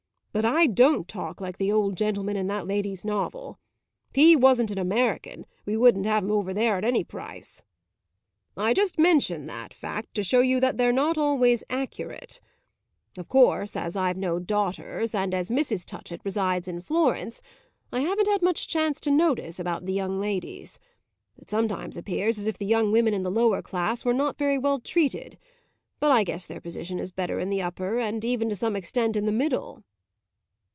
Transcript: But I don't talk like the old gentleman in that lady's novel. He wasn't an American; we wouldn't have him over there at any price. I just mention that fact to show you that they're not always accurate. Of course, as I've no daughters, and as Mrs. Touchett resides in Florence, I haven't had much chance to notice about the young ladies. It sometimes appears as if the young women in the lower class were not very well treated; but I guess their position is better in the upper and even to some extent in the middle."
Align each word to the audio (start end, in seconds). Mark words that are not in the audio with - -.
But 0.33 0.45
I 0.45 0.65
don't 0.65 1.09
talk 1.09 1.41
like 1.41 1.57
the 1.57 1.73
old 1.73 1.97
gentleman 1.97 2.37
in 2.37 2.47
that 2.47 2.65
lady's 2.65 3.03
novel. 3.03 3.59
He 4.13 4.33
wasn't 4.33 4.71
an 4.71 4.77
American; 4.77 5.45
we 5.65 5.75
wouldn't 5.75 6.05
have 6.05 6.23
him 6.23 6.31
over 6.31 6.53
there 6.53 6.77
at 6.77 6.85
any 6.85 7.03
price. 7.03 7.61
I 8.55 8.73
just 8.73 8.97
mention 8.97 9.45
that 9.47 9.73
fact 9.73 10.13
to 10.15 10.23
show 10.23 10.39
you 10.39 10.61
that 10.61 10.77
they're 10.77 10.93
not 10.93 11.17
always 11.17 11.65
accurate. 11.69 12.39
Of 13.17 13.27
course, 13.27 13.75
as 13.75 13.97
I've 13.97 14.15
no 14.15 14.39
daughters, 14.39 15.13
and 15.13 15.33
as 15.33 15.49
Mrs. 15.49 15.83
Touchett 15.83 16.21
resides 16.23 16.69
in 16.69 16.79
Florence, 16.79 17.41
I 17.91 17.99
haven't 17.99 18.29
had 18.29 18.41
much 18.41 18.69
chance 18.69 19.01
to 19.01 19.11
notice 19.11 19.59
about 19.59 19.85
the 19.85 19.91
young 19.91 20.17
ladies. 20.17 20.79
It 21.35 21.49
sometimes 21.49 21.97
appears 21.97 22.39
as 22.39 22.47
if 22.47 22.57
the 22.57 22.65
young 22.65 22.93
women 22.93 23.13
in 23.13 23.23
the 23.23 23.29
lower 23.31 23.61
class 23.61 24.05
were 24.05 24.13
not 24.13 24.37
very 24.37 24.57
well 24.57 24.79
treated; 24.79 25.37
but 25.99 26.09
I 26.09 26.23
guess 26.23 26.47
their 26.47 26.61
position 26.61 26.99
is 26.99 27.11
better 27.11 27.37
in 27.37 27.49
the 27.49 27.61
upper 27.61 27.99
and 27.99 28.23
even 28.23 28.47
to 28.47 28.55
some 28.55 28.77
extent 28.77 29.17
in 29.17 29.25
the 29.25 29.31
middle." 29.33 29.83